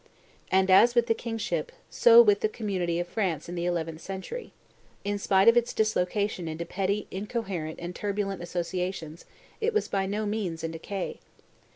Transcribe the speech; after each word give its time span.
And 0.51 0.71
as 0.71 0.95
with 0.95 1.05
the 1.05 1.13
kingship, 1.13 1.71
so 1.91 2.23
with 2.23 2.39
the 2.39 2.49
community 2.49 2.99
of 2.99 3.07
France 3.07 3.47
in 3.47 3.53
the 3.53 3.67
eleventh 3.67 4.01
century. 4.01 4.51
In 5.03 5.19
spite 5.19 5.47
of 5.47 5.55
its 5.55 5.75
dislocation 5.75 6.47
into 6.47 6.65
petty 6.65 7.05
incoherent 7.11 7.77
and 7.79 7.93
turbulent 7.95 8.41
associations, 8.41 9.25
it 9.61 9.75
was 9.75 9.87
by 9.87 10.07
no 10.07 10.25
means 10.25 10.63
in 10.63 10.71
decay. 10.71 11.19